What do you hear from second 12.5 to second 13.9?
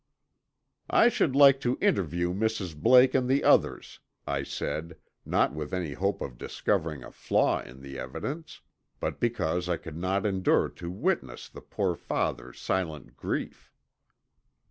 silent grief.